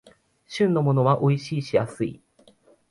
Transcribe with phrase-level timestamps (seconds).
[0.47, 2.23] 旬のものはおいしいし安い